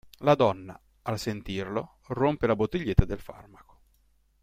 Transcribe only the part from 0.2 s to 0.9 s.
La donna,